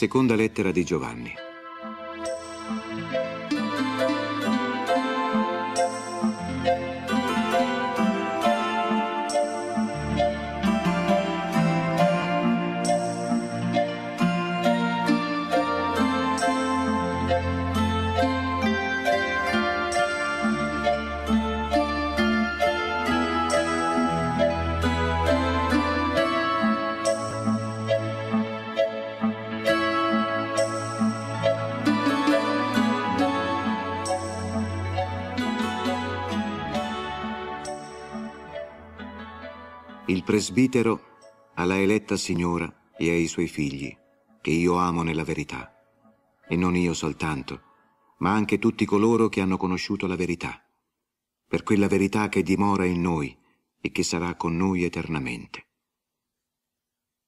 Seconda 0.00 0.34
lettera 0.34 0.70
di 0.70 0.82
Giovanni. 0.82 1.30
Il 40.10 40.24
presbitero 40.24 41.18
alla 41.54 41.78
eletta 41.78 42.16
signora 42.16 42.90
e 42.98 43.10
ai 43.10 43.28
suoi 43.28 43.46
figli, 43.46 43.96
che 44.40 44.50
io 44.50 44.74
amo 44.74 45.04
nella 45.04 45.22
verità, 45.22 45.72
e 46.48 46.56
non 46.56 46.74
io 46.74 46.94
soltanto, 46.94 47.62
ma 48.18 48.32
anche 48.32 48.58
tutti 48.58 48.84
coloro 48.84 49.28
che 49.28 49.40
hanno 49.40 49.56
conosciuto 49.56 50.08
la 50.08 50.16
verità, 50.16 50.60
per 51.46 51.62
quella 51.62 51.86
verità 51.86 52.28
che 52.28 52.42
dimora 52.42 52.86
in 52.86 53.00
noi 53.00 53.38
e 53.80 53.92
che 53.92 54.02
sarà 54.02 54.34
con 54.34 54.56
noi 54.56 54.82
eternamente. 54.82 55.68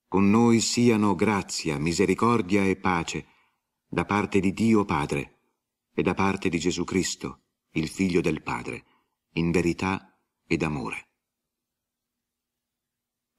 Con 0.08 0.28
noi 0.28 0.58
siano 0.58 1.14
grazia, 1.14 1.78
misericordia 1.78 2.64
e 2.64 2.74
pace 2.74 3.26
da 3.86 4.04
parte 4.04 4.40
di 4.40 4.52
Dio 4.52 4.84
Padre 4.84 5.38
e 5.94 6.02
da 6.02 6.14
parte 6.14 6.48
di 6.48 6.58
Gesù 6.58 6.82
Cristo, 6.82 7.42
il 7.74 7.86
Figlio 7.86 8.20
del 8.20 8.42
Padre, 8.42 8.84
in 9.34 9.52
verità 9.52 10.18
ed 10.48 10.64
amore. 10.64 11.10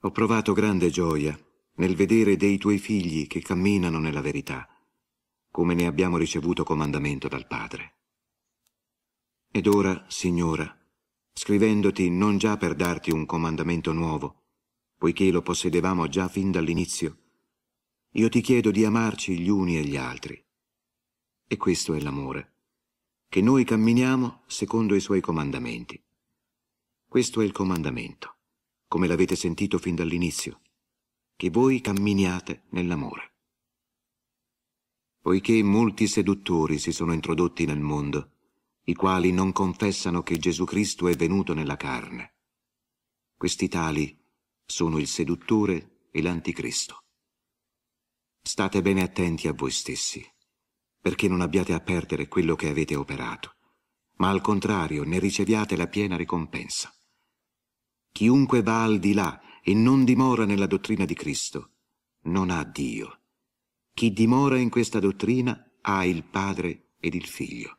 Ho 0.05 0.11
provato 0.11 0.51
grande 0.51 0.89
gioia 0.89 1.33
nel 1.75 1.95
vedere 1.95 2.35
dei 2.35 2.57
tuoi 2.57 2.77
figli 2.77 3.25
che 3.25 3.41
camminano 3.41 3.99
nella 3.99 4.19
verità, 4.19 4.67
come 5.49 5.73
ne 5.73 5.85
abbiamo 5.85 6.17
ricevuto 6.17 6.65
comandamento 6.65 7.29
dal 7.29 7.47
Padre. 7.47 7.99
Ed 9.49 9.65
ora, 9.65 10.03
Signora, 10.09 10.77
scrivendoti 11.31 12.09
non 12.09 12.37
già 12.37 12.57
per 12.57 12.75
darti 12.75 13.11
un 13.11 13.25
comandamento 13.25 13.93
nuovo, 13.93 14.41
poiché 14.97 15.31
lo 15.31 15.41
possedevamo 15.41 16.09
già 16.09 16.27
fin 16.27 16.51
dall'inizio, 16.51 17.19
io 18.15 18.27
ti 18.27 18.41
chiedo 18.41 18.71
di 18.71 18.83
amarci 18.83 19.39
gli 19.39 19.47
uni 19.47 19.77
e 19.77 19.85
gli 19.85 19.95
altri. 19.95 20.37
E 21.47 21.55
questo 21.55 21.93
è 21.93 22.01
l'amore, 22.01 22.55
che 23.29 23.39
noi 23.39 23.63
camminiamo 23.63 24.43
secondo 24.47 24.95
i 24.95 24.99
suoi 24.99 25.21
comandamenti. 25.21 26.03
Questo 27.07 27.39
è 27.39 27.45
il 27.45 27.53
comandamento, 27.53 28.35
come 28.93 29.07
l'avete 29.07 29.35
sentito 29.35 29.79
fin 29.79 29.95
dall'inizio, 29.95 30.61
che 31.35 31.49
voi 31.49 31.81
camminiate 31.81 32.65
nell'amore. 32.73 33.37
Poiché 35.19 35.63
molti 35.63 36.07
seduttori 36.07 36.77
si 36.77 36.91
sono 36.91 37.11
introdotti 37.11 37.65
nel 37.65 37.79
mondo, 37.79 38.33
i 38.83 38.93
quali 38.93 39.31
non 39.31 39.51
confessano 39.51 40.21
che 40.21 40.37
Gesù 40.37 40.65
Cristo 40.65 41.07
è 41.07 41.15
venuto 41.15 41.55
nella 41.55 41.75
carne. 41.75 42.35
Questi 43.35 43.67
tali 43.67 44.15
sono 44.63 44.99
il 44.99 45.07
seduttore 45.07 46.09
e 46.11 46.21
l'anticristo. 46.21 47.05
State 48.43 48.79
bene 48.83 49.01
attenti 49.01 49.47
a 49.47 49.53
voi 49.53 49.71
stessi, 49.71 50.23
perché 50.99 51.27
non 51.27 51.41
abbiate 51.41 51.73
a 51.73 51.79
perdere 51.79 52.27
quello 52.27 52.55
che 52.55 52.69
avete 52.69 52.95
operato, 52.95 53.55
ma 54.17 54.29
al 54.29 54.41
contrario 54.41 55.03
ne 55.03 55.17
riceviate 55.17 55.75
la 55.75 55.87
piena 55.87 56.15
ricompensa. 56.15 56.95
Chiunque 58.13 58.61
va 58.61 58.83
al 58.83 58.99
di 58.99 59.13
là 59.13 59.41
e 59.63 59.73
non 59.73 60.05
dimora 60.05 60.45
nella 60.45 60.67
dottrina 60.67 61.03
di 61.03 61.15
Cristo, 61.15 61.71
non 62.25 62.51
ha 62.51 62.63
Dio. 62.63 63.21
Chi 63.91 64.13
dimora 64.13 64.59
in 64.59 64.69
questa 64.69 64.99
dottrina 64.99 65.71
ha 65.81 66.05
il 66.05 66.23
Padre 66.23 66.91
ed 66.99 67.15
il 67.15 67.25
Figlio. 67.25 67.75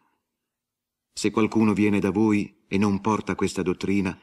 Se 1.12 1.30
qualcuno 1.30 1.72
viene 1.72 2.00
da 2.00 2.10
voi 2.10 2.64
e 2.66 2.76
non 2.78 3.00
porta 3.00 3.36
questa 3.36 3.62
dottrina, 3.62 4.18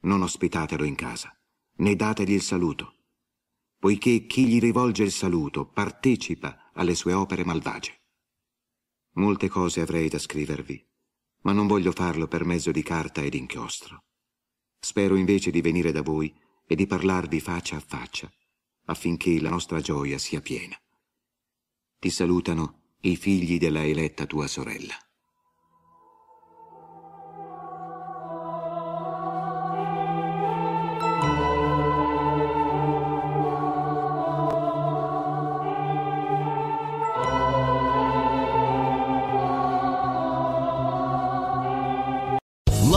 non 0.00 0.20
ospitatelo 0.20 0.84
in 0.84 0.96
casa, 0.96 1.34
né 1.76 1.96
dategli 1.96 2.32
il 2.32 2.42
saluto, 2.42 2.96
poiché 3.78 4.26
chi 4.26 4.46
gli 4.46 4.60
rivolge 4.60 5.02
il 5.02 5.12
saluto 5.12 5.66
partecipa 5.66 6.72
alle 6.74 6.94
sue 6.94 7.14
opere 7.14 7.42
malvagie. 7.42 8.02
Molte 9.12 9.48
cose 9.48 9.80
avrei 9.80 10.10
da 10.10 10.18
scrivervi, 10.18 10.86
ma 11.44 11.52
non 11.52 11.66
voglio 11.66 11.92
farlo 11.92 12.28
per 12.28 12.44
mezzo 12.44 12.70
di 12.70 12.82
carta 12.82 13.22
ed 13.22 13.32
inchiostro. 13.32 14.04
Spero 14.84 15.16
invece 15.16 15.50
di 15.50 15.62
venire 15.62 15.92
da 15.92 16.02
voi 16.02 16.30
e 16.66 16.74
di 16.74 16.86
parlarvi 16.86 17.40
faccia 17.40 17.76
a 17.76 17.80
faccia, 17.80 18.30
affinché 18.84 19.40
la 19.40 19.48
nostra 19.48 19.80
gioia 19.80 20.18
sia 20.18 20.42
piena. 20.42 20.78
Ti 21.98 22.10
salutano 22.10 22.96
i 23.00 23.16
figli 23.16 23.56
della 23.56 23.82
eletta 23.82 24.26
tua 24.26 24.46
sorella. 24.46 24.94